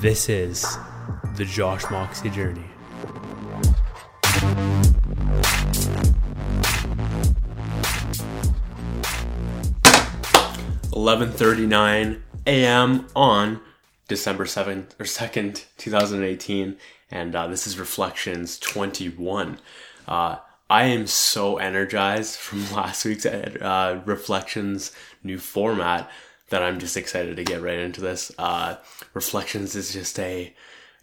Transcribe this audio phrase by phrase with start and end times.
[0.00, 0.64] This is
[1.34, 2.62] the Josh Moxie journey.
[10.94, 13.08] Eleven thirty nine a.m.
[13.16, 13.60] on
[14.06, 16.76] December seventh or second, two thousand eighteen,
[17.10, 19.58] and uh, this is Reflections twenty one.
[20.06, 20.36] Uh,
[20.70, 24.92] I am so energized from last week's uh, Reflections
[25.24, 26.08] new format
[26.50, 28.32] that I'm just excited to get right into this.
[28.38, 28.76] Uh,
[29.14, 30.54] Reflections is just a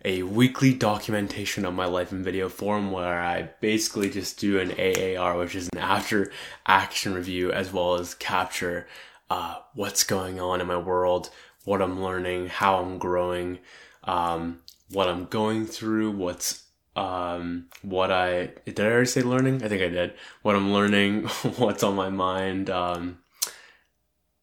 [0.03, 4.71] a weekly documentation of my life in video form where I basically just do an
[4.71, 6.31] AAR, which is an after
[6.67, 8.87] action review, as well as capture
[9.31, 11.31] uh, what's going on in my world,
[11.63, 13.57] what I'm learning, how I'm growing,
[14.03, 16.63] um, what I'm going through, what's
[16.95, 19.63] um, what I did I already say learning?
[19.63, 20.13] I think I did.
[20.43, 21.23] What I'm learning,
[21.57, 23.17] what's on my mind, um,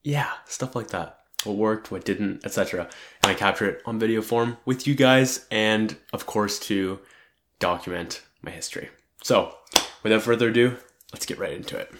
[0.04, 1.18] yeah, stuff like that.
[1.44, 2.88] What worked, what didn't, etc.
[3.22, 7.00] And I capture it on video form with you guys, and of course to
[7.58, 8.90] document my history.
[9.22, 9.54] So,
[10.02, 10.76] without further ado,
[11.12, 11.90] let's get right into it.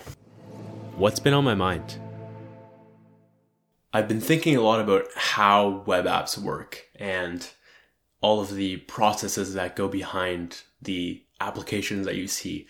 [0.96, 1.98] What's been on my mind?
[3.92, 7.46] I've been thinking a lot about how web apps work and
[8.20, 12.66] all of the processes that go behind the applications that you see.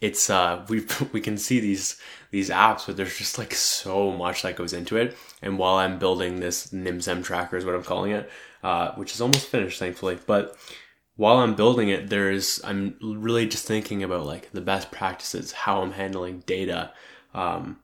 [0.00, 2.00] It's uh we we can see these
[2.36, 5.16] these apps, but there's just like so much that goes into it.
[5.40, 8.30] And while I'm building this NIMSM tracker is what I'm calling it,
[8.62, 10.54] uh, which is almost finished thankfully, but
[11.16, 15.80] while I'm building it, there's I'm really just thinking about like the best practices, how
[15.80, 16.92] I'm handling data,
[17.32, 17.78] um,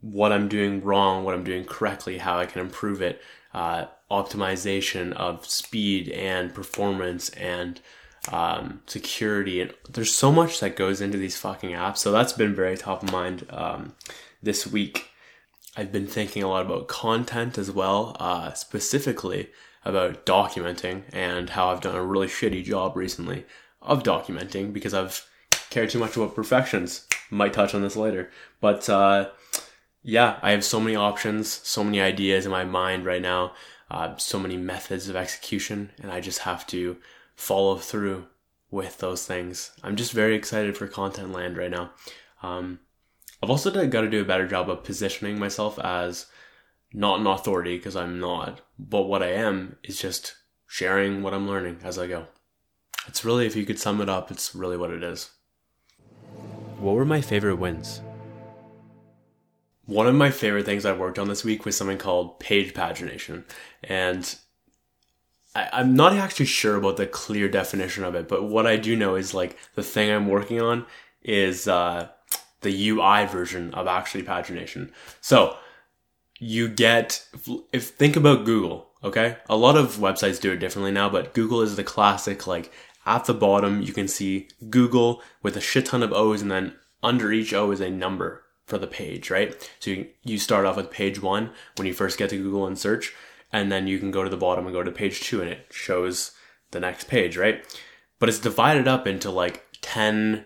[0.00, 3.20] what I'm doing wrong, what I'm doing correctly, how I can improve it,
[3.52, 7.80] uh, optimization of speed and performance and
[8.28, 9.60] um, security.
[9.60, 11.98] And there's so much that goes into these fucking apps.
[11.98, 13.94] So that's been very top of mind um,
[14.42, 15.10] this week.
[15.76, 19.50] I've been thinking a lot about content as well, uh, specifically
[19.84, 23.46] about documenting and how I've done a really shitty job recently
[23.80, 25.26] of documenting because I've
[25.70, 27.06] cared too much about perfections.
[27.30, 28.30] Might touch on this later.
[28.60, 29.30] But uh,
[30.02, 33.52] yeah, I have so many options, so many ideas in my mind right now,
[33.90, 36.96] uh, so many methods of execution, and I just have to
[37.40, 38.26] follow through
[38.70, 39.72] with those things.
[39.82, 41.92] I'm just very excited for content land right now.
[42.42, 42.80] Um,
[43.42, 46.26] I've also got to do a better job of positioning myself as
[46.92, 50.36] not an authority because I'm not, but what I am is just
[50.66, 52.26] sharing what I'm learning as I go.
[53.08, 55.30] It's really, if you could sum it up, it's really what it is.
[56.78, 58.02] What were my favorite wins?
[59.90, 63.42] one of my favorite things I worked on this week was something called page pagination.
[63.82, 64.36] And
[65.72, 68.96] I, am not actually sure about the clear definition of it, but what I do
[68.96, 70.86] know is like the thing I'm working on
[71.22, 72.08] is uh,
[72.60, 74.90] the UI version of actually pagination.
[75.20, 75.56] So
[76.38, 77.26] you get,
[77.72, 79.36] if think about Google, okay?
[79.48, 82.72] A lot of websites do it differently now, but Google is the classic like
[83.06, 86.74] at the bottom you can see Google with a shit ton of O's and then
[87.02, 89.70] under each O is a number for the page, right?
[89.80, 92.78] So you, you start off with page one when you first get to Google and
[92.78, 93.14] search,
[93.52, 95.66] and then you can go to the bottom and go to page two and it
[95.70, 96.32] shows
[96.70, 97.64] the next page, right?
[98.18, 100.44] But it's divided up into like 10,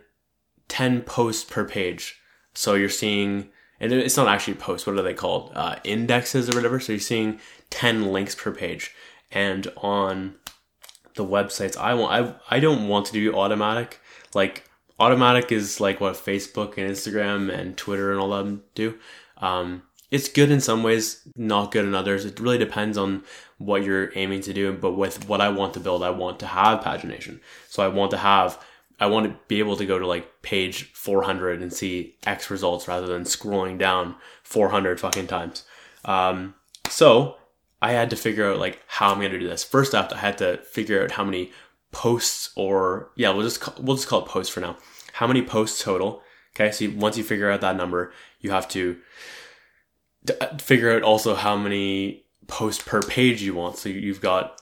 [0.68, 2.20] 10 posts per page.
[2.54, 3.50] So you're seeing,
[3.80, 5.52] and it's not actually posts, what are they called?
[5.54, 6.80] Uh, indexes or whatever.
[6.80, 8.94] So you're seeing 10 links per page.
[9.30, 10.36] And on
[11.14, 14.00] the websites I want, I, I don't want to do automatic.
[14.34, 14.64] Like
[14.98, 18.98] automatic is like what Facebook and Instagram and Twitter and all of them do.
[19.38, 19.82] Um,
[20.14, 22.24] it's good in some ways, not good in others.
[22.24, 23.24] It really depends on
[23.58, 24.72] what you're aiming to do.
[24.72, 27.40] But with what I want to build, I want to have pagination.
[27.68, 28.62] So I want to have,
[29.00, 32.86] I want to be able to go to like page 400 and see X results
[32.86, 34.14] rather than scrolling down
[34.44, 35.64] 400 fucking times.
[36.04, 36.54] Um,
[36.88, 37.38] so
[37.82, 39.64] I had to figure out like how I'm going to do this.
[39.64, 41.50] First off, I had to figure out how many
[41.90, 44.76] posts or yeah, we'll just call, we'll just call it posts for now.
[45.14, 46.22] How many posts total?
[46.54, 48.96] Okay, so once you figure out that number, you have to
[50.28, 53.76] Uh, figure out also how many posts per page you want.
[53.76, 54.60] So you've got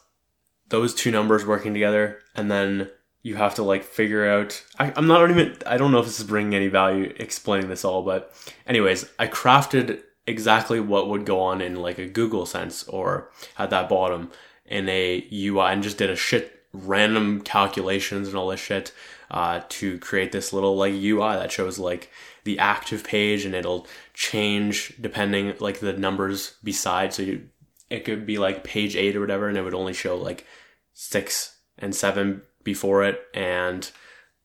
[0.69, 2.91] those two numbers working together, and then
[3.23, 4.63] you have to like figure out.
[4.79, 5.57] I, am not even.
[5.67, 8.33] I don't know if this is bringing any value explaining this all, but
[8.67, 13.71] anyways, I crafted exactly what would go on in like a Google sense or at
[13.71, 14.31] that bottom
[14.67, 18.93] in a UI and just did a shit random calculations and all this shit
[19.33, 22.11] uh, to create this little like UI that shows like
[22.45, 27.15] the active page and it'll change depending like the numbers beside.
[27.15, 27.49] So you,
[27.89, 30.47] it could be like page eight or whatever, and it would only show like
[30.93, 33.91] six and seven before it and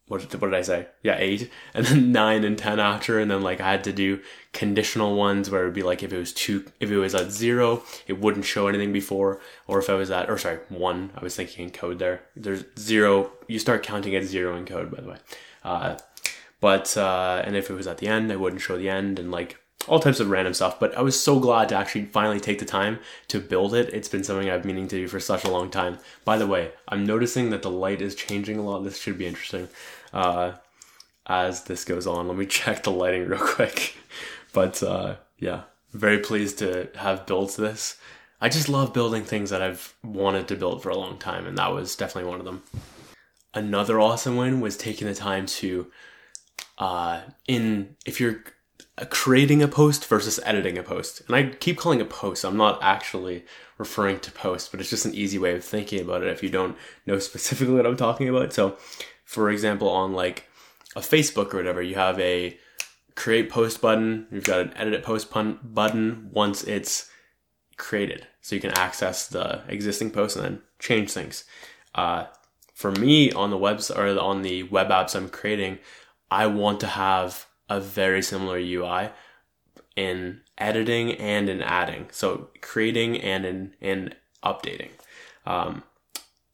[0.08, 0.88] what did, what did I say?
[1.04, 4.22] Yeah, eight, and then nine and ten after, and then like I had to do
[4.54, 7.32] conditional ones where it would be like if it was two, if it was at
[7.32, 11.24] zero, it wouldn't show anything before, or if I was at, or sorry, one, I
[11.24, 12.22] was thinking in code there.
[12.36, 15.18] There's zero, you start counting at zero in code, by the way.
[15.64, 15.98] Uh,
[16.60, 19.32] but uh, and if it was at the end, I wouldn't show the end, and
[19.32, 19.58] like
[19.88, 20.80] all types of random stuff.
[20.80, 23.94] But I was so glad to actually finally take the time to build it.
[23.94, 26.00] It's been something I've meaning to do for such a long time.
[26.26, 28.84] By the way, I'm noticing that the light is changing a lot.
[28.84, 29.70] This should be interesting
[30.14, 30.54] uh,
[31.26, 32.28] as this goes on.
[32.28, 33.96] Let me check the lighting real quick.
[34.54, 35.64] But uh, yeah,
[35.94, 37.98] very pleased to have built this.
[38.40, 41.58] I just love building things that I've wanted to build for a long time, and
[41.58, 42.64] that was definitely one of them.
[43.54, 45.92] Another awesome win was taking the time to,
[46.78, 48.44] uh, in if you're
[49.10, 52.44] creating a post versus editing a post, and I keep calling it post.
[52.44, 53.44] I'm not actually
[53.80, 56.50] referring to post, but it's just an easy way of thinking about it if you
[56.50, 56.78] don't
[57.08, 58.54] know specifically what I'm talking about.
[58.54, 58.78] So,
[59.28, 60.48] for example, on like
[60.96, 62.58] a Facebook or whatever, you have a
[63.16, 67.12] create post button, you've got an edit post button once it's
[67.76, 68.26] created.
[68.40, 71.44] So you can access the existing post and then change things.
[71.94, 72.28] Uh,
[72.74, 75.80] for me on the webs or on the web apps I'm creating,
[76.32, 79.10] I want to have a very similar UI
[79.98, 82.08] in editing and in adding.
[82.12, 84.92] So creating and in, in updating.
[85.46, 85.84] Um,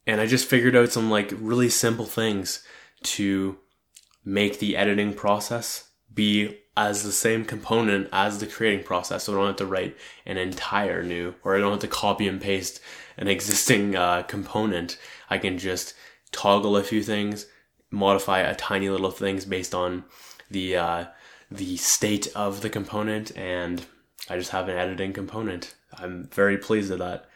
[0.05, 2.63] and I just figured out some like really simple things
[3.03, 3.57] to
[4.25, 9.23] make the editing process be as the same component as the creating process.
[9.23, 9.95] So I don't have to write
[10.25, 12.81] an entire new, or I don't have to copy and paste
[13.17, 14.97] an existing uh, component.
[15.29, 15.93] I can just
[16.31, 17.45] toggle a few things,
[17.91, 20.05] modify a tiny little things based on
[20.49, 21.05] the uh,
[21.51, 23.85] the state of the component, and
[24.29, 25.75] I just have an editing component.
[25.95, 27.29] I'm very pleased with that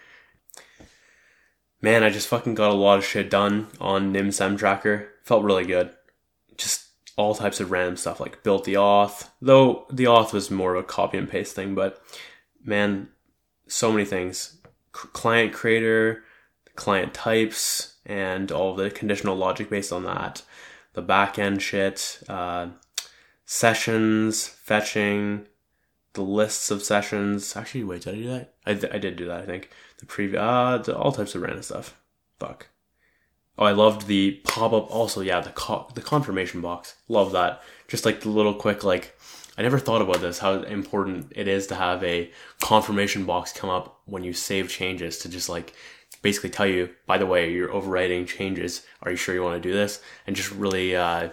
[1.81, 5.09] man, I just fucking got a lot of shit done on Nim Sem Tracker.
[5.23, 5.91] Felt really good.
[6.57, 10.75] Just all types of random stuff, like built the auth, though the auth was more
[10.75, 12.01] of a copy and paste thing, but
[12.63, 13.09] man,
[13.67, 14.57] so many things.
[14.95, 16.23] C- client creator,
[16.75, 20.43] client types, and all the conditional logic based on that.
[20.93, 22.69] The backend shit, uh,
[23.45, 25.47] sessions, fetching,
[26.13, 27.55] the lists of sessions.
[27.55, 28.53] Actually, wait, did I do that?
[28.65, 31.63] I, th- I did do that, I think the previous, uh, all types of random
[31.63, 31.97] stuff.
[32.39, 32.67] Fuck.
[33.57, 34.91] Oh, I loved the pop up.
[34.91, 36.95] Also, yeah, the co- the confirmation box.
[37.07, 37.61] Love that.
[37.87, 39.17] Just like the little quick, like,
[39.57, 43.71] I never thought about this, how important it is to have a confirmation box come
[43.71, 45.73] up when you save changes to just like
[46.21, 48.85] basically tell you, by the way, you're overwriting changes.
[49.01, 50.01] Are you sure you want to do this?
[50.27, 51.29] And just really, uh,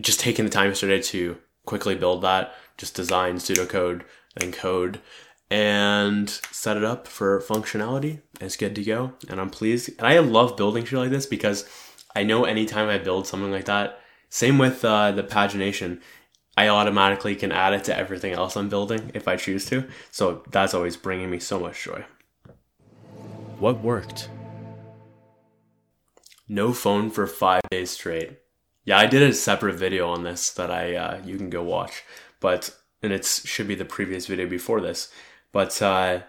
[0.00, 1.36] just taking the time yesterday to
[1.66, 4.02] quickly build that, just design pseudocode,
[4.36, 5.00] then code,
[5.50, 8.20] and set it up for functionality.
[8.40, 9.90] It's good to go, and I'm pleased.
[9.98, 11.68] And I love building shit like this because
[12.14, 16.00] I know anytime I build something like that, same with uh, the pagination,
[16.56, 19.88] I automatically can add it to everything else I'm building if I choose to.
[20.10, 22.04] So that's always bringing me so much joy.
[23.58, 24.28] What worked?
[26.48, 28.38] No phone for five days straight.
[28.84, 32.02] Yeah, I did a separate video on this that I uh, you can go watch,
[32.38, 35.10] but and it should be the previous video before this.
[35.54, 36.22] But uh,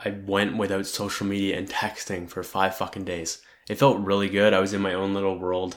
[0.00, 3.40] I went without social media and texting for five fucking days.
[3.68, 4.52] It felt really good.
[4.52, 5.76] I was in my own little world.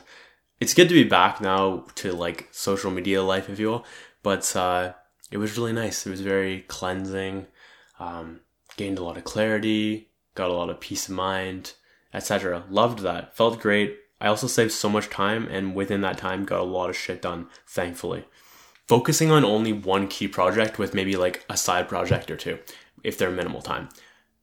[0.60, 3.86] It's good to be back now to like social media life, if you will.
[4.24, 4.94] But uh,
[5.30, 6.08] it was really nice.
[6.08, 7.46] It was very cleansing.
[8.00, 8.40] Um,
[8.76, 10.10] gained a lot of clarity.
[10.34, 11.74] Got a lot of peace of mind,
[12.12, 12.64] etc.
[12.72, 13.38] Loved that.
[13.38, 14.00] Felt great.
[14.19, 17.22] I also saved so much time, and within that time, got a lot of shit
[17.22, 17.50] done.
[17.68, 18.26] Thankfully
[18.90, 22.58] focusing on only one key project with maybe like a side project or two
[23.04, 23.88] if they're minimal time.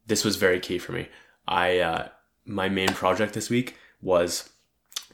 [0.06, 1.08] This was very key for me.
[1.48, 2.08] I uh,
[2.44, 4.48] my main project this week was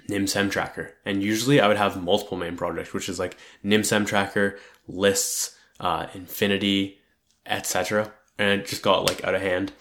[0.07, 4.59] NimSem Tracker, and usually I would have multiple main projects, which is like NimSem Tracker,
[4.87, 6.99] lists, uh, Infinity,
[7.47, 8.12] etc.
[8.39, 9.73] And it just got like out of hand,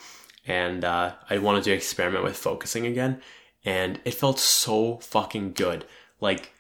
[0.48, 3.22] and uh, I wanted to experiment with focusing again,
[3.66, 5.84] and it felt so fucking good.
[6.22, 6.54] Like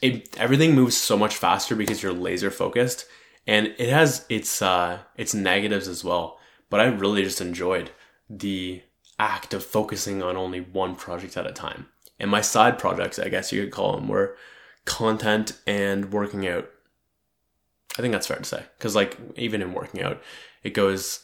[0.00, 3.06] it everything moves so much faster because you're laser focused
[3.46, 6.38] and it has its uh its negatives as well
[6.70, 7.90] but i really just enjoyed
[8.30, 8.82] the
[9.18, 11.86] act of focusing on only one project at a time.
[12.18, 14.36] And my side projects i guess you could call them were
[14.84, 16.68] content and working out.
[17.96, 20.20] I think that's fair to say because like even in working out
[20.62, 21.20] it goes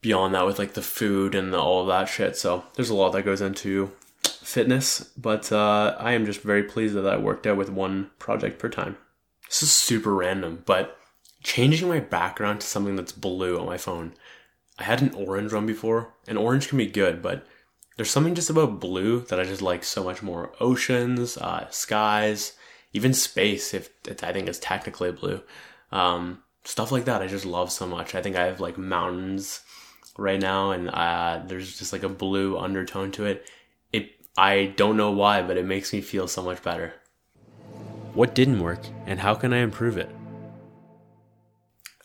[0.00, 2.36] beyond that with like the food and the, all of that shit.
[2.36, 3.90] So there's a lot that goes into
[4.48, 8.58] fitness, but uh, I am just very pleased that I worked out with one project
[8.58, 8.96] per time.
[9.46, 10.98] This is super random, but
[11.42, 14.14] changing my background to something that's blue on my phone.
[14.78, 17.46] I had an orange one before, and orange can be good, but
[17.96, 20.52] there's something just about blue that I just like so much more.
[20.60, 22.54] Oceans, uh, skies,
[22.92, 23.90] even space, if
[24.22, 25.42] I think it's technically blue.
[25.92, 28.14] Um, stuff like that I just love so much.
[28.14, 29.60] I think I have like mountains
[30.16, 33.46] right now and uh, there's just like a blue undertone to it.
[34.36, 36.94] I don't know why, but it makes me feel so much better.
[38.14, 40.10] What didn't work and how can I improve it?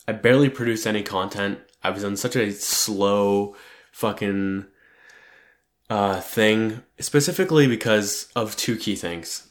[0.06, 1.58] I barely produced any content.
[1.82, 3.56] I was on such a slow
[3.92, 4.66] fucking
[5.88, 9.50] uh, thing, specifically because of two key things.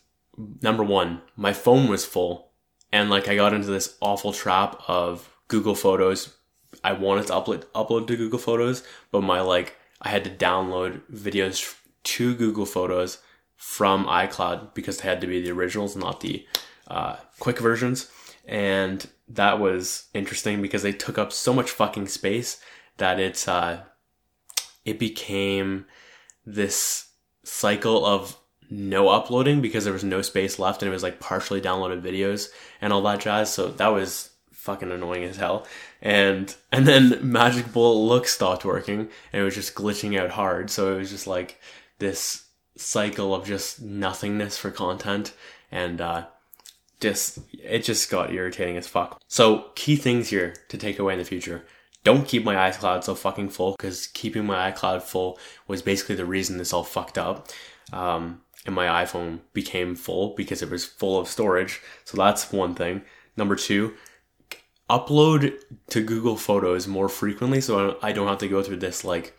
[0.61, 2.51] Number one, my phone was full,
[2.91, 6.35] and like I got into this awful trap of Google Photos.
[6.83, 11.01] I wanted to upload upload to Google Photos, but my like I had to download
[11.11, 11.61] videos
[12.03, 13.19] to Google Photos
[13.55, 16.45] from iCloud because they had to be the originals, not the
[16.87, 18.09] uh, quick versions.
[18.45, 22.61] And that was interesting because they took up so much fucking space
[22.97, 23.83] that it's uh,
[24.85, 25.85] it became
[26.45, 27.09] this
[27.43, 28.37] cycle of
[28.69, 32.49] no uploading because there was no space left and it was like partially downloaded videos
[32.81, 33.53] and all that jazz.
[33.53, 35.67] So that was fucking annoying as hell.
[36.01, 40.69] And and then Magic Bullet Look stopped working and it was just glitching out hard.
[40.69, 41.59] So it was just like
[41.99, 42.45] this
[42.75, 45.33] cycle of just nothingness for content
[45.71, 46.25] and uh
[46.99, 49.21] just it just got irritating as fuck.
[49.27, 51.65] So key things here to take away in the future
[52.03, 56.25] don't keep my iCloud so fucking full because keeping my iCloud full was basically the
[56.25, 57.47] reason this all fucked up.
[57.91, 61.81] Um, and my iPhone became full because it was full of storage.
[62.05, 63.01] So that's one thing.
[63.35, 63.95] Number two,
[64.89, 65.53] upload
[65.89, 69.37] to Google Photos more frequently so I don't have to go through this like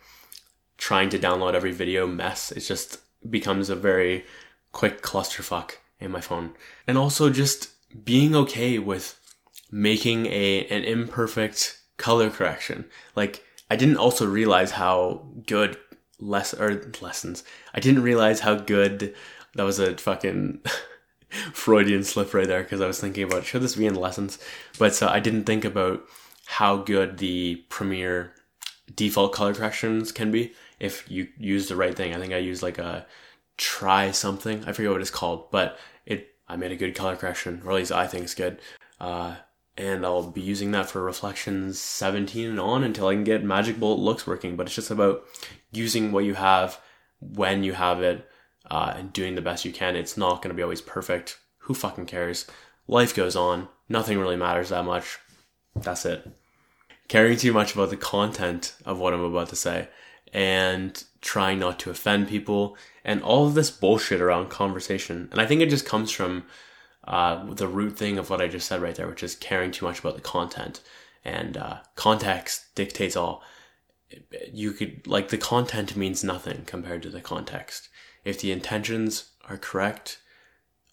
[0.77, 2.51] trying to download every video mess.
[2.51, 4.25] It just becomes a very
[4.71, 6.53] quick clusterfuck in my phone.
[6.87, 7.69] And also just
[8.03, 9.19] being okay with
[9.71, 12.85] making a an imperfect color correction.
[13.15, 15.77] Like I didn't also realize how good
[16.19, 17.43] less or lessons.
[17.73, 19.15] I didn't realize how good
[19.55, 20.61] that was a fucking
[21.53, 24.39] Freudian slip right there because I was thinking about should this be in lessons,
[24.77, 26.05] but so I didn't think about
[26.45, 28.33] how good the Premiere
[28.93, 32.13] default color corrections can be if you use the right thing.
[32.13, 33.05] I think I used like a
[33.57, 34.63] try something.
[34.65, 37.77] I forget what it's called, but it I made a good color correction, or at
[37.77, 38.59] least I think it's good.
[38.99, 39.35] Uh,
[39.77, 43.79] and I'll be using that for reflections 17 and on until I can get Magic
[43.79, 44.55] Bullet looks working.
[44.55, 45.25] But it's just about
[45.71, 46.79] using what you have
[47.19, 48.27] when you have it
[48.69, 49.95] uh, and doing the best you can.
[49.95, 51.39] It's not going to be always perfect.
[51.59, 52.45] Who fucking cares?
[52.87, 53.67] Life goes on.
[53.89, 55.19] Nothing really matters that much.
[55.75, 56.27] That's it.
[57.07, 59.89] Caring too much about the content of what I'm about to say
[60.35, 62.75] and trying not to offend people
[63.05, 65.29] and all of this bullshit around conversation.
[65.31, 66.43] And I think it just comes from
[67.05, 69.85] uh, the root thing of what I just said right there, which is caring too
[69.85, 70.81] much about the content.
[71.23, 73.43] And uh, context dictates all.
[74.51, 77.87] You could, like, the content means nothing compared to the context.
[78.25, 80.19] If the intentions are correct,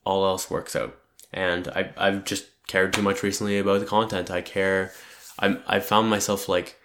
[0.05, 0.97] all else works out.
[1.33, 4.31] And I, I've just cared too much recently about the content.
[4.31, 4.93] I care.
[5.41, 6.79] I'm, I found myself like,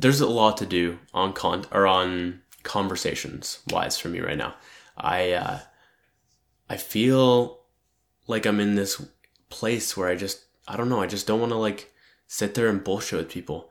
[0.00, 4.54] there's a lot to do on con or on conversations wise for me right now.
[4.96, 5.58] I uh,
[6.68, 7.60] I feel
[8.26, 9.04] like I'm in this
[9.50, 11.92] place where I just I don't know, I just don't want to like
[12.26, 13.70] sit there and bullshit with people.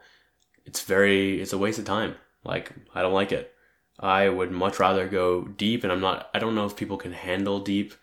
[0.66, 2.16] It's very it's a waste of time.
[2.44, 3.54] Like I don't like it.
[4.00, 7.14] I would much rather go deep and I'm not I don't know if people can
[7.14, 7.94] handle deep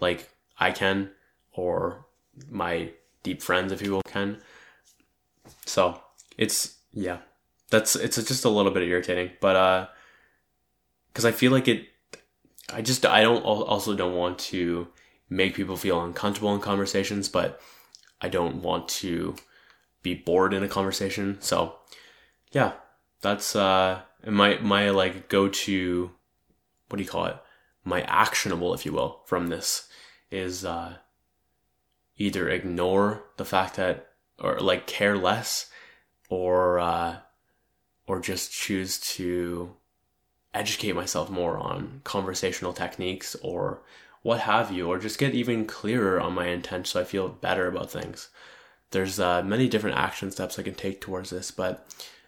[0.00, 0.28] like
[0.58, 1.10] I can
[1.52, 2.06] or
[2.50, 2.90] my
[3.22, 4.38] deep friends if people can.
[5.64, 6.00] So,
[6.36, 7.18] it's yeah.
[7.70, 9.86] That's it's just a little bit irritating, but uh
[11.14, 11.88] cuz I feel like it
[12.72, 14.88] I just I don't also don't want to
[15.28, 17.60] make people feel uncomfortable in conversations, but
[18.20, 19.36] I don't want to
[20.02, 21.38] be bored in a conversation.
[21.40, 21.76] So
[22.52, 22.72] yeah,
[23.20, 26.10] that's uh my my like go to
[26.88, 27.36] what do you call it?
[27.84, 29.88] My actionable, if you will, from this
[30.30, 30.96] is uh
[32.16, 34.08] either ignore the fact that
[34.38, 35.70] or like care less
[36.28, 37.16] or uh
[38.06, 39.74] or just choose to
[40.54, 43.82] educate myself more on conversational techniques or
[44.22, 47.68] what have you, or just get even clearer on my intent so I feel better
[47.68, 48.28] about things.
[48.90, 51.86] There's uh, many different action steps I can take towards this, but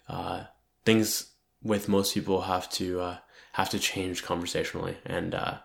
[0.08, 0.44] uh,
[0.85, 3.16] things with most people have to uh,
[3.52, 5.58] have to change conversationally, and uh,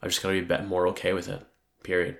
[0.00, 1.44] I've just got to be a bit more okay with it.
[1.82, 2.18] Period.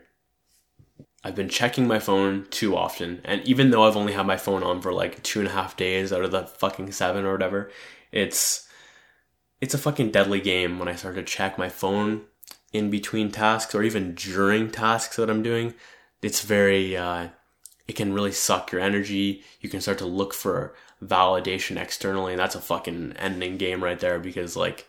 [1.25, 4.62] I've been checking my phone too often, and even though I've only had my phone
[4.62, 7.70] on for like two and a half days out of the fucking seven or whatever,
[8.12, 8.68] it's
[9.60, 12.22] it's a fucking deadly game when I start to check my phone
[12.72, 15.75] in between tasks or even during tasks that I'm doing.
[16.22, 17.28] It's very, uh,
[17.87, 19.42] it can really suck your energy.
[19.60, 23.98] You can start to look for validation externally, and that's a fucking ending game right
[23.98, 24.87] there because like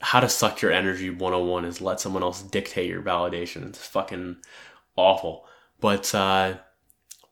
[0.00, 3.68] how to suck your energy 101 is let someone else dictate your validation.
[3.68, 4.36] It's fucking
[4.96, 5.46] awful.
[5.82, 6.54] But uh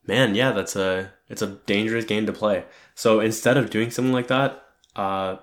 [0.06, 2.64] man, yeah, that's a it's a dangerous game to play.
[2.94, 4.62] So instead of doing something like that,
[4.94, 5.36] uh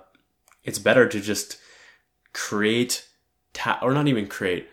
[0.62, 1.58] it's better to just
[2.32, 3.08] create
[3.54, 4.68] ta- or not even create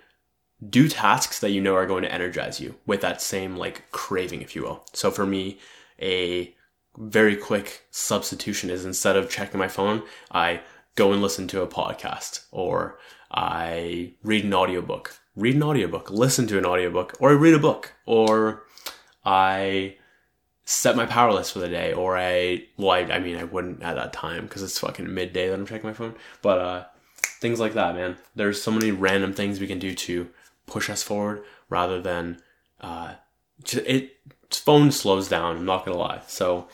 [0.70, 4.42] do tasks that you know are going to energize you with that same like craving
[4.42, 4.86] if you will.
[4.94, 5.60] So for me,
[6.02, 6.54] a
[6.98, 10.62] very quick substitution is instead of checking my phone, I
[10.96, 13.00] go and listen to a podcast or
[13.32, 15.20] I read an audiobook.
[15.36, 18.64] Read an audiobook, listen to an audiobook, or I read a book, or
[19.26, 19.96] I
[20.64, 23.84] set my power list for the day, or I, well, I, I mean, I wouldn't
[23.84, 26.86] at that time because it's fucking midday that I'm checking my phone, but uh,
[27.40, 28.18] things like that, man.
[28.36, 30.30] There's so many random things we can do to
[30.66, 32.42] push us forward rather than
[32.82, 33.16] uh,
[33.72, 34.12] it.
[34.52, 35.58] Phone slows down.
[35.58, 36.22] I'm not gonna lie.
[36.28, 36.68] So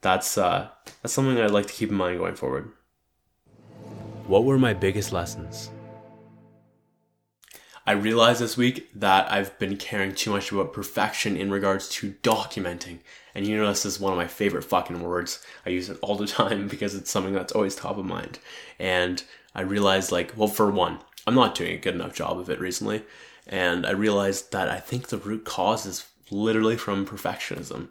[0.00, 0.68] that's uh,
[1.02, 2.70] that's something I'd like to keep in mind going forward.
[4.26, 5.70] What were my biggest lessons?
[7.86, 12.14] I realized this week that I've been caring too much about perfection in regards to
[12.22, 13.00] documenting.
[13.34, 15.44] And you know, this is one of my favorite fucking words.
[15.66, 18.38] I use it all the time because it's something that's always top of mind.
[18.78, 19.22] And
[19.54, 22.58] I realized, like, well, for one, I'm not doing a good enough job of it
[22.58, 23.02] recently.
[23.46, 27.88] And I realized that I think the root cause is literally from perfectionism.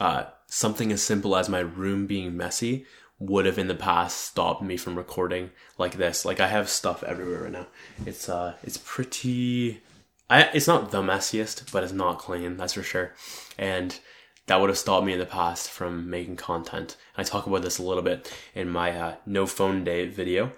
[0.00, 2.84] Uh, something as simple as my room being messy
[3.20, 6.24] would have in the past stopped me from recording like this.
[6.24, 7.66] Like I have stuff everywhere right now.
[8.04, 9.82] It's uh it's pretty
[10.28, 13.14] I it's not the messiest, but it's not clean, that's for sure.
[13.58, 13.98] And
[14.46, 16.96] that would have stopped me in the past from making content.
[17.16, 20.52] I talk about this a little bit in my uh, no phone day video.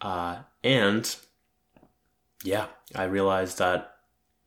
[0.00, 1.16] Uh, and
[2.44, 3.94] yeah, I realized that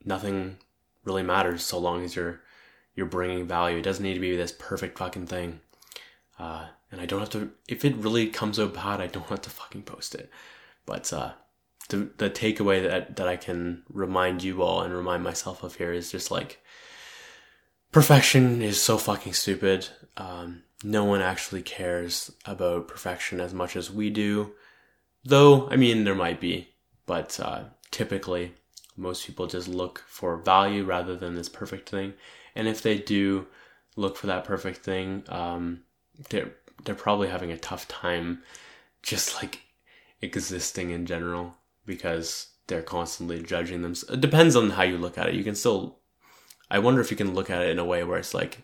[0.04, 0.58] nothing
[1.04, 2.42] really matters so long as you're
[2.96, 3.78] you're bringing value.
[3.78, 5.62] It doesn't need to be this perfect fucking thing.
[6.38, 7.52] Uh, and I don't have to.
[7.68, 10.30] If it really comes out bad, I don't have to fucking post it.
[10.86, 11.34] But uh,
[11.90, 15.92] the the takeaway that that I can remind you all and remind myself of here
[15.92, 16.62] is just like
[17.92, 19.90] perfection is so fucking stupid.
[20.16, 24.54] Um, no one actually cares about perfection as much as we do.
[25.26, 26.70] Though, I mean, there might be,
[27.06, 28.54] but uh, typically
[28.96, 32.14] most people just look for value rather than this perfect thing.
[32.56, 33.48] And if they do
[33.98, 35.82] look for that perfect thing, um,
[36.30, 38.44] they're they're probably having a tough time
[39.02, 39.62] just like
[40.22, 43.94] existing in general because they're constantly judging them.
[44.10, 45.36] It depends on how you look at it.
[45.36, 46.00] You can still,
[46.70, 48.64] I wonder if you can look at it in a way where it's like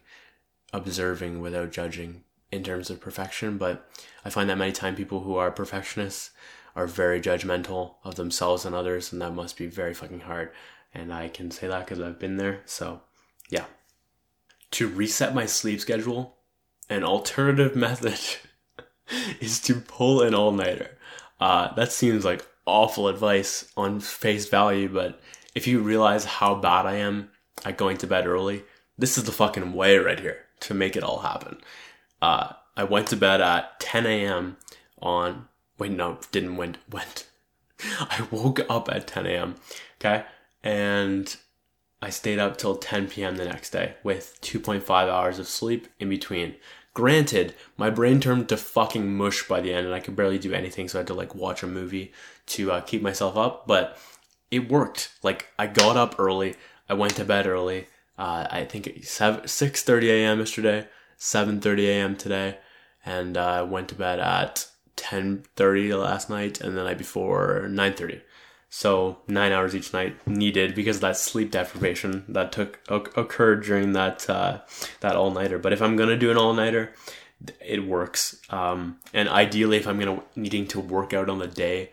[0.74, 3.58] observing without judging in terms of perfection.
[3.58, 3.88] But
[4.26, 6.32] I find that many times people who are perfectionists
[6.76, 10.52] are very judgmental of themselves and others, and that must be very fucking hard.
[10.94, 12.62] And I can say that because I've been there.
[12.66, 13.02] So,
[13.50, 13.66] yeah.
[14.72, 16.38] To reset my sleep schedule,
[16.92, 18.20] an alternative method
[19.40, 20.98] is to pull an all nighter.
[21.40, 25.20] Uh, that seems like awful advice on face value, but
[25.56, 27.30] if you realize how bad I am
[27.66, 28.64] at going to bed early,
[28.98, 31.62] this is the fucking way right here to make it all happen.
[32.22, 34.58] Uh, I went to bed at 10 a.m.
[35.02, 35.48] on,
[35.80, 37.26] wait, no, didn't went, went.
[38.00, 39.56] I woke up at 10 a.m.
[40.00, 40.26] Okay.
[40.64, 41.36] And
[42.02, 43.36] I stayed up till 10 p.m.
[43.36, 46.56] the next day with 2.5 hours of sleep in between.
[46.94, 50.54] Granted, my brain turned to fucking mush by the end and I could barely do
[50.54, 52.12] anything, so I had to like watch a movie
[52.48, 53.98] to uh, keep myself up, but
[54.50, 55.14] it worked.
[55.24, 56.56] Like, I got up early,
[56.90, 57.88] I went to bed early.
[58.18, 60.40] Uh, I think 7, 6.30 a.m.
[60.40, 62.16] yesterday, 7.30 a.m.
[62.18, 62.58] today,
[63.06, 68.22] and uh, I went to bed at 10.30 last night, and the night before 9.30.
[68.74, 74.30] So nine hours each night needed because that sleep deprivation that took occurred during that
[74.30, 74.62] uh,
[75.02, 75.60] that all nighter.
[75.60, 76.94] But if I'm gonna do an all nighter,
[77.60, 78.40] it works.
[78.50, 81.92] Um, and ideally, if I'm gonna needing to work out on the day,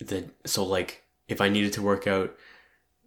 [0.00, 2.36] the so like if I needed to work out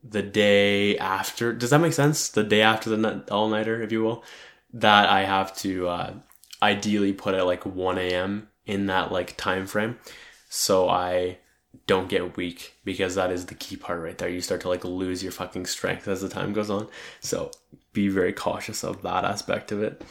[0.02, 2.30] the day after, does that make sense?
[2.30, 4.24] The day after the all nighter, if you will,
[4.72, 6.14] that I have to uh,
[6.62, 8.48] ideally put at like one a.m.
[8.66, 10.00] in that like time frame.
[10.48, 11.40] So I
[11.86, 14.30] don't get weak because that is the key part right there.
[14.30, 16.88] You start to like lose your fucking strength as the time goes on.
[17.20, 17.52] So
[17.92, 20.04] be very cautious of that aspect of it.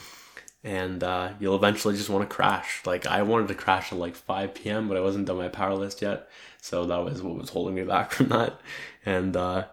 [0.65, 2.83] And uh, you'll eventually just want to crash.
[2.87, 5.75] Like I wanted to crash at like 5 p.m., but I wasn't done my power
[5.75, 6.29] list yet.
[6.61, 8.61] So that was what was holding me back from that.
[9.05, 9.67] And uh,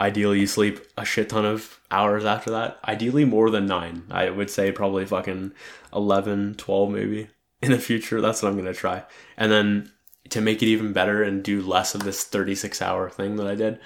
[0.00, 2.78] ideally, you sleep a shit ton of hours after that.
[2.88, 4.04] Ideally, more than nine.
[4.10, 5.52] I would say probably fucking
[5.94, 7.28] 11, 12 maybe
[7.62, 8.20] in the future.
[8.20, 9.04] That's what I'm going to try.
[9.36, 9.92] And then
[10.30, 13.54] to make it even better and do less of this 36 hour thing that I
[13.54, 13.78] did,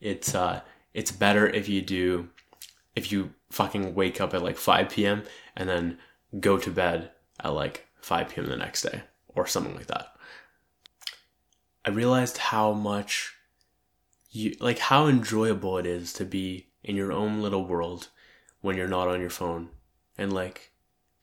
[0.00, 0.60] it's uh
[0.94, 2.28] it's better if you do
[2.94, 5.22] if you fucking wake up at like 5 p.m.
[5.54, 5.98] and then
[6.40, 8.46] go to bed at like 5 p.m.
[8.46, 10.14] the next day or something like that.
[11.84, 13.34] I realized how much
[14.30, 18.08] you like how enjoyable it is to be in your own little world
[18.60, 19.68] when you're not on your phone.
[20.18, 20.72] And like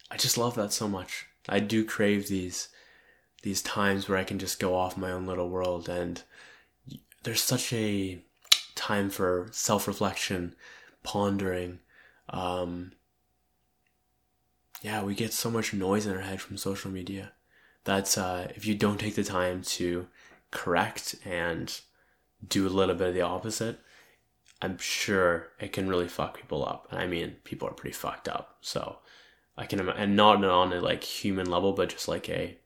[0.10, 1.28] I just love that so much.
[1.50, 2.70] I do crave these
[3.44, 6.22] these times where I can just go off my own little world and
[7.24, 8.20] there's such a
[8.76, 10.56] time for self-reflection,
[11.04, 11.80] pondering.
[12.30, 12.94] Um
[14.82, 17.32] yeah, we get so much noise in our head from social media.
[17.84, 20.08] That's uh if you don't take the time to
[20.52, 21.80] correct and
[22.48, 23.80] do a little bit of the opposite,
[24.62, 26.88] I'm sure it can really fuck people up.
[26.90, 28.58] I mean, people are pretty fucked up.
[28.62, 29.00] So
[29.58, 32.58] I can, and not on a like human level, but just like a,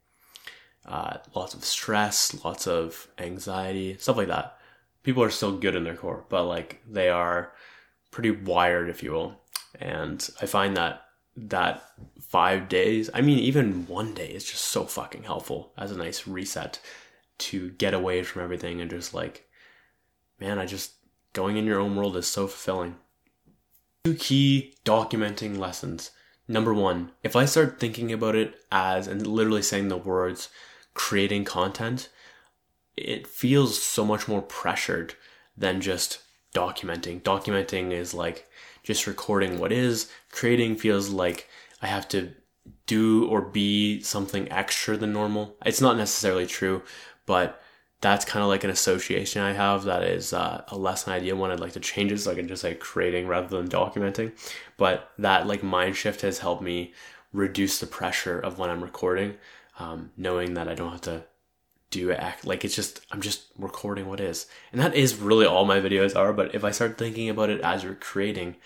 [0.87, 4.57] uh, lots of stress, lots of anxiety, stuff like that.
[5.03, 7.51] People are still good in their core, but like they are
[8.11, 9.39] pretty wired, if you will.
[9.79, 11.03] And I find that
[11.35, 11.83] that
[12.21, 16.27] five days, I mean, even one day is just so fucking helpful as a nice
[16.27, 16.79] reset
[17.39, 19.47] to get away from everything and just like,
[20.39, 20.93] man, I just,
[21.33, 22.95] going in your own world is so fulfilling.
[24.03, 26.11] Two key documenting lessons.
[26.47, 30.49] Number one, if I start thinking about it as and literally saying the words
[30.97, 32.09] creating content,
[32.97, 35.13] it feels so much more pressured
[35.55, 36.19] than just
[36.53, 37.21] documenting.
[37.21, 38.49] Documenting is like
[38.83, 41.47] just recording what is, creating feels like
[41.81, 42.33] I have to
[42.87, 45.55] do or be something extra than normal.
[45.65, 46.81] It's not necessarily true,
[47.27, 47.61] but
[48.01, 51.51] that's kind of like an association I have that is uh, a lesson idea one
[51.51, 54.31] I'd like to change it so I can just like creating rather than documenting.
[54.77, 56.93] But that like mind shift has helped me
[57.33, 59.35] reduce the pressure of when I'm recording,
[59.79, 61.25] um, knowing that I don't have to
[61.89, 65.65] do act like it's just I'm just recording what is, and that is really all
[65.65, 66.33] my videos are.
[66.33, 68.57] But if I start thinking about it as you're creating,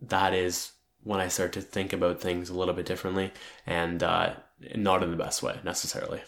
[0.00, 3.32] that is when I start to think about things a little bit differently
[3.66, 4.34] and uh,
[4.76, 6.22] not in the best way necessarily.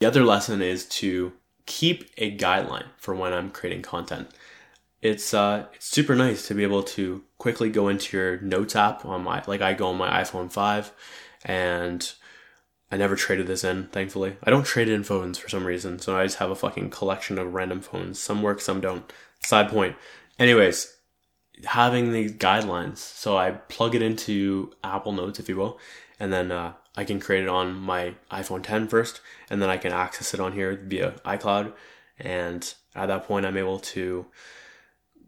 [0.00, 1.32] The other lesson is to
[1.66, 4.28] keep a guideline for when I'm creating content.
[5.00, 9.04] It's uh, it's super nice to be able to quickly go into your notes app
[9.04, 10.92] on my like I go on my iPhone five,
[11.44, 12.12] and
[12.90, 13.88] I never traded this in.
[13.88, 16.90] Thankfully, I don't trade in phones for some reason, so I just have a fucking
[16.90, 18.18] collection of random phones.
[18.18, 19.12] Some work, some don't.
[19.40, 19.96] Side point.
[20.38, 20.96] Anyways,
[21.64, 25.78] having these guidelines, so I plug it into Apple Notes, if you will,
[26.18, 29.20] and then uh, I can create it on my iPhone 10 first,
[29.50, 31.72] and then I can access it on here via iCloud.
[32.18, 34.26] And at that point, I'm able to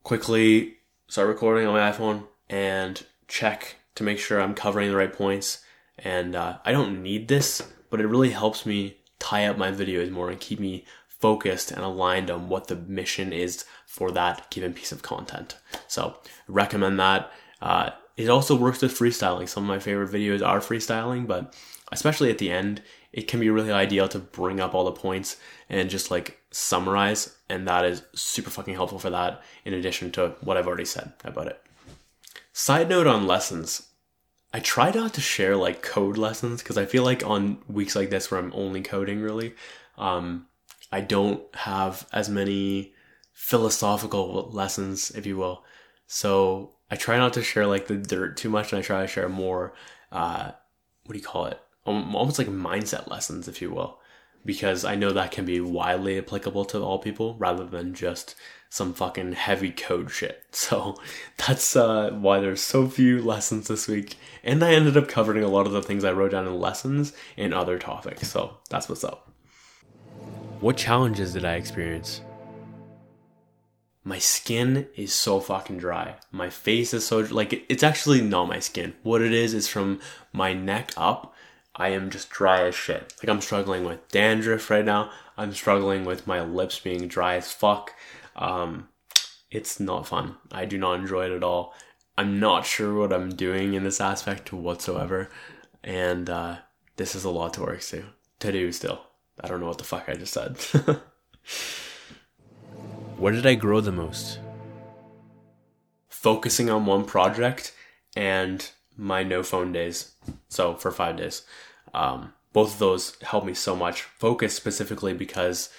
[0.02, 5.12] quickly start recording on my iPhone and check to make sure I'm covering the right
[5.12, 5.64] points.
[6.02, 10.10] And uh, I don't need this, but it really helps me tie up my videos
[10.10, 14.72] more and keep me focused and aligned on what the mission is for that given
[14.72, 15.56] piece of content.
[15.86, 16.16] So
[16.48, 17.30] recommend that.
[17.60, 19.48] Uh, it also works with freestyling.
[19.48, 21.54] Some of my favorite videos are freestyling, but
[21.92, 22.82] especially at the end,
[23.12, 25.36] it can be really ideal to bring up all the points
[25.68, 27.36] and just like summarize.
[27.48, 31.12] And that is super fucking helpful for that, in addition to what I've already said
[31.24, 31.60] about it.
[32.52, 33.88] Side note on lessons.
[34.52, 38.10] I try not to share like code lessons because I feel like on weeks like
[38.10, 39.54] this where I'm only coding really,
[39.96, 40.46] um,
[40.90, 42.94] I don't have as many
[43.32, 45.64] philosophical lessons, if you will.
[46.08, 49.06] So I try not to share like the dirt too much, and I try to
[49.06, 49.72] share more.
[50.10, 50.50] Uh,
[51.04, 51.60] what do you call it?
[51.84, 53.99] Almost like mindset lessons, if you will,
[54.44, 58.34] because I know that can be widely applicable to all people rather than just
[58.68, 60.44] some fucking heavy code shit.
[60.52, 60.96] So
[61.36, 65.48] that's uh, why there's so few lessons this week, and I ended up covering a
[65.48, 68.28] lot of the things I wrote down in lessons in other topics.
[68.30, 69.30] So that's what's up.
[70.60, 72.20] What challenges did I experience?
[74.02, 76.16] my skin is so fucking dry.
[76.32, 78.94] My face is so like it's actually not my skin.
[79.02, 80.00] What it is is from
[80.32, 81.34] my neck up.
[81.74, 83.14] I am just dry as shit.
[83.22, 85.10] Like I'm struggling with dandruff right now.
[85.36, 87.94] I'm struggling with my lips being dry as fuck.
[88.36, 88.88] Um,
[89.50, 90.36] it's not fun.
[90.52, 91.74] I do not enjoy it at all.
[92.18, 95.30] I'm not sure what I'm doing in this aspect whatsoever,
[95.82, 96.56] and uh,
[96.96, 98.04] this is a lot to work to
[98.40, 99.00] to do still.
[99.40, 100.58] I don't know what the fuck I just said.
[103.16, 104.38] Where did I grow the most?
[106.08, 107.74] Focusing on one project
[108.14, 110.12] and my no phone days.
[110.48, 111.42] So for five days.
[111.94, 114.02] Um, both of those helped me so much.
[114.02, 115.70] Focus specifically because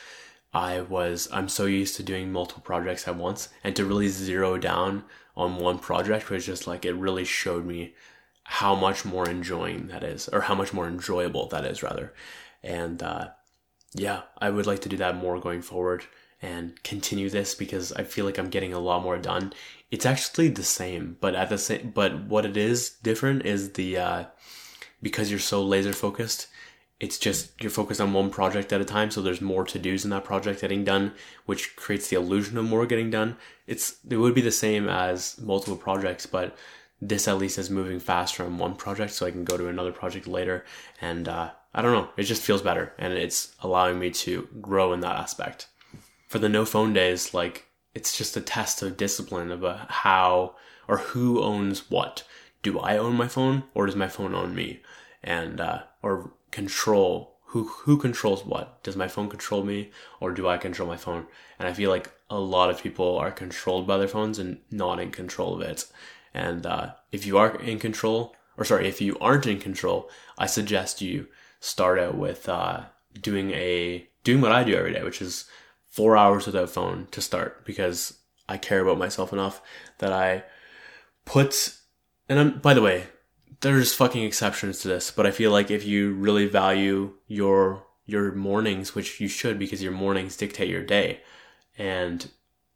[0.54, 4.58] I was, I'm so used to doing multiple projects at once and to really zero
[4.58, 5.04] down
[5.36, 7.94] on one project was just like, it really showed me
[8.44, 12.14] how much more enjoying that is, or how much more enjoyable that is rather.
[12.64, 13.30] And, uh,
[13.94, 16.04] yeah, I would like to do that more going forward
[16.42, 19.54] and continue this because I feel like I'm getting a lot more done.
[19.92, 23.98] It's actually the same, but at the same, but what it is different is the
[23.98, 24.24] uh,
[25.02, 26.48] because you're so laser focused,
[27.02, 30.04] it's just you're focused on one project at a time so there's more to do's
[30.04, 31.12] in that project getting done
[31.48, 33.36] which creates the illusion of more getting done.
[33.68, 36.56] It's it would be the same as multiple projects but
[37.02, 39.92] this at least is moving faster on one project so i can go to another
[39.92, 40.64] project later
[41.02, 42.10] and uh, i don't know.
[42.16, 45.66] It just feels better and it's allowing me to grow in that aspect
[46.32, 50.56] for the no phone days like it's just a test of discipline of how
[50.88, 52.24] or who owns what.
[52.64, 54.80] Do i own my phone or does my phone own me?
[55.22, 58.82] And uh, or control who who controls what?
[58.82, 59.92] Does my phone control me
[60.22, 61.28] or do i control my phone?
[61.60, 65.02] And i feel like a lot of people are controlled by their phones and not
[65.02, 65.86] in control of it.
[66.34, 70.46] And uh, if you are in control or sorry if you aren't in control i
[70.46, 71.28] suggest you
[71.60, 72.84] start out with uh,
[73.20, 75.46] doing a doing what i do every day which is
[75.92, 78.18] four hours without phone to start because
[78.50, 79.62] i care about myself enough
[80.00, 80.44] that i
[81.26, 81.78] put
[82.28, 83.06] and I'm, by the way
[83.62, 88.34] there's fucking exceptions to this, but I feel like if you really value your your
[88.34, 91.22] mornings, which you should because your mornings dictate your day,
[91.78, 92.30] and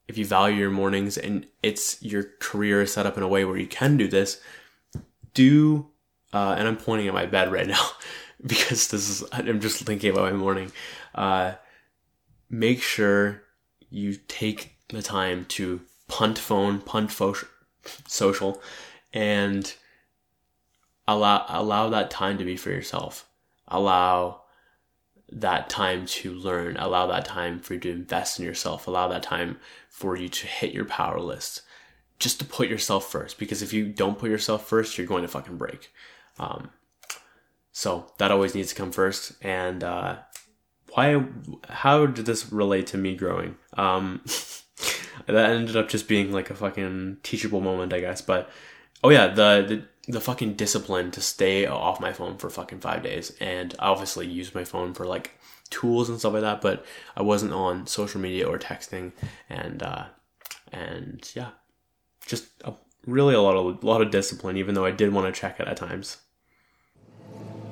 [0.07, 3.57] if you value your mornings and it's your career set up in a way where
[3.57, 4.39] you can do this,
[5.33, 5.87] do
[6.33, 7.89] uh, and I'm pointing at my bed right now
[8.45, 10.71] because this is I'm just thinking about my morning.
[11.15, 11.53] Uh,
[12.49, 13.43] make sure
[13.89, 17.35] you take the time to punt phone, punt fo-
[18.07, 18.61] social,
[19.13, 19.73] and
[21.07, 23.27] allow allow that time to be for yourself.
[23.67, 24.41] Allow
[25.31, 26.77] that time to learn.
[26.77, 28.87] Allow that time for you to invest in yourself.
[28.87, 29.57] Allow that time
[29.89, 31.61] for you to hit your power list.
[32.19, 35.27] Just to put yourself first because if you don't put yourself first you're going to
[35.27, 35.91] fucking break.
[36.39, 36.69] Um,
[37.71, 40.17] so that always needs to come first and uh,
[40.95, 41.23] why
[41.69, 44.21] how did this relate to me growing um,
[45.27, 48.49] that ended up just being like a fucking teachable moment i guess but
[49.03, 53.03] oh yeah the, the the fucking discipline to stay off my phone for fucking five
[53.03, 53.35] days.
[53.39, 55.31] And I obviously use my phone for like
[55.69, 59.13] tools and stuff like that, but I wasn't on social media or texting.
[59.49, 60.05] And, uh,
[60.71, 61.49] and yeah,
[62.25, 62.73] just a,
[63.05, 65.59] really a lot of, a lot of discipline, even though I did want to check
[65.59, 66.17] it at times.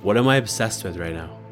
[0.02, 1.43] What am I obsessed with right now?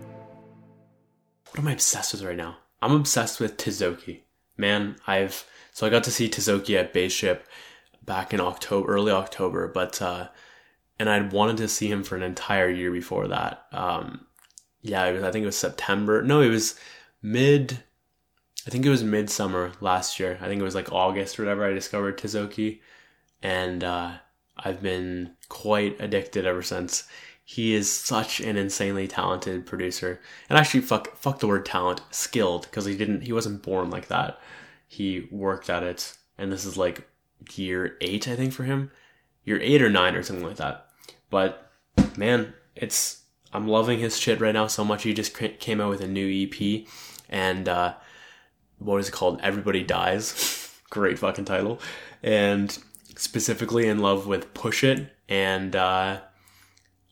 [1.51, 2.57] What am I obsessed with right now?
[2.81, 4.21] I'm obsessed with Tisoki.
[4.55, 7.45] Man, I've, so I got to see Tisoki at Base Ship
[8.03, 10.29] back in October, early October, but, uh,
[10.97, 13.65] and I'd wanted to see him for an entire year before that.
[13.73, 14.27] Um,
[14.81, 16.23] yeah, was, I think it was September.
[16.23, 16.79] No, it was
[17.21, 17.83] mid.
[18.65, 20.37] I think it was midsummer last year.
[20.41, 21.65] I think it was like August or whatever.
[21.65, 22.79] I discovered Tisoki,
[23.41, 24.13] and uh,
[24.57, 27.07] I've been quite addicted ever since.
[27.51, 32.61] He is such an insanely talented producer, and actually, fuck, fuck the word talent, skilled
[32.61, 34.39] because he didn't, he wasn't born like that.
[34.87, 37.09] He worked at it, and this is like
[37.55, 38.89] year eight, I think, for him,
[39.43, 40.87] year eight or nine or something like that.
[41.29, 41.69] But
[42.15, 45.03] man, it's I'm loving his shit right now so much.
[45.03, 46.87] He just came out with a new EP,
[47.27, 47.95] and uh,
[48.79, 49.41] what is it called?
[49.43, 50.79] Everybody Dies.
[50.89, 51.81] Great fucking title,
[52.23, 52.77] and
[53.17, 56.21] specifically in love with Push It and uh,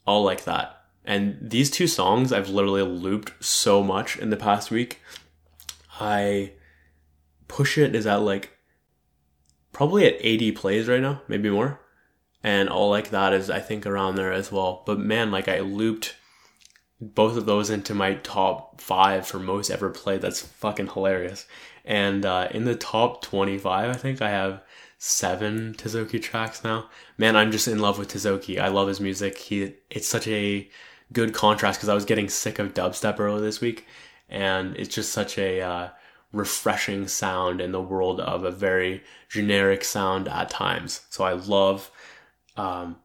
[0.10, 0.82] all like that.
[1.06, 5.02] And these two songs I've literally looped so much in the past week.
[6.00, 6.54] I
[7.48, 8.58] Push It is at like
[9.72, 11.80] probably at 80 plays right now, maybe more
[12.44, 14.84] and all like that is I think around there as well.
[14.86, 16.16] But man, like I looped
[17.02, 20.22] both of those into my top five for most ever played.
[20.22, 21.46] That's fucking hilarious.
[21.86, 24.62] And uh, in the top twenty five, I think I have
[25.00, 26.90] seven Tisoki tracks now.
[27.18, 28.60] Man, I'm just in love with Tisoki.
[28.60, 29.38] I love his music.
[29.38, 30.70] He it's such a
[31.12, 33.88] good contrast because I was getting sick of dubstep earlier this week,
[34.28, 35.90] and it's just such a uh,
[36.32, 41.02] refreshing sound in the world of a very generic sound at times.
[41.10, 41.90] So I love
[42.58, 42.98] um,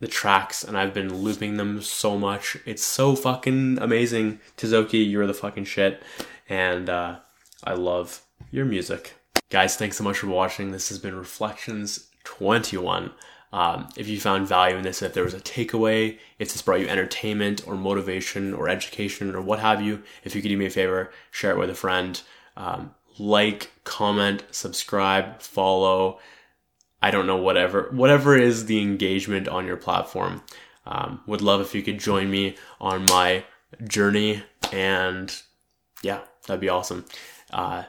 [0.00, 2.58] the tracks, and I've been looping them so much.
[2.66, 4.40] It's so fucking amazing.
[4.58, 6.02] Tisoki, you're the fucking shit,
[6.46, 7.20] and uh,
[7.64, 9.14] I love your music.
[9.50, 10.72] Guys, thanks so much for watching.
[10.72, 13.10] This has been Reflections 21.
[13.50, 16.80] Um, if you found value in this, if there was a takeaway, if this brought
[16.80, 20.66] you entertainment or motivation or education or what have you, if you could do me
[20.66, 22.20] a favor, share it with a friend.
[22.58, 26.18] Um, like, comment, subscribe, follow.
[27.00, 30.42] I don't know, whatever, whatever is the engagement on your platform.
[30.84, 33.44] Um, would love if you could join me on my
[33.86, 34.42] journey
[34.74, 35.34] and
[36.02, 37.06] yeah, that'd be awesome.
[37.50, 37.84] Uh,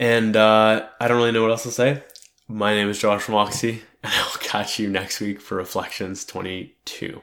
[0.00, 2.02] and uh, I don't really know what else to say.
[2.48, 7.20] My name is Josh Moxie, and I'll catch you next week for Reflections 22.